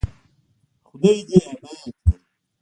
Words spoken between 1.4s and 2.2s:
يې اباد لري.